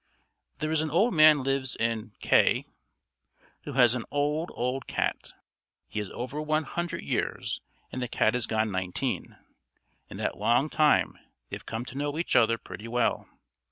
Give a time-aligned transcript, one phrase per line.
[0.57, 2.65] There is an old old man lives in K,
[3.65, 5.33] who has an old old cat.
[5.87, 9.37] He is over one hundred years, and the cat is gone nineteen;
[10.09, 11.19] in that long time
[11.51, 13.29] they have come to know each other pretty well.